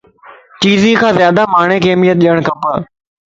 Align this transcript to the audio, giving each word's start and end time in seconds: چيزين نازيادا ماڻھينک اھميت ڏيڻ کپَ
چيزين 0.61 0.95
نازيادا 1.01 1.43
ماڻھينک 1.53 1.83
اھميت 1.89 2.17
ڏيڻ 2.23 2.37
کپَ 2.47 2.61